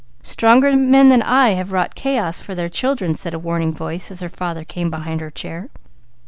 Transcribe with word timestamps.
Stronger 0.23 0.75
men 0.75 1.09
than 1.09 1.21
I 1.21 1.49
have 1.49 1.71
wrought 1.71 1.93
chaos 1.93 2.41
for 2.41 2.55
their 2.55 2.69
children," 2.69 3.13
said 3.13 3.35
a 3.35 3.37
warning 3.37 3.71
voice, 3.71 4.09
as 4.09 4.19
her 4.21 4.29
father 4.29 4.63
came 4.63 4.89
behind 4.89 5.21
her 5.21 5.29
chair. 5.29 5.67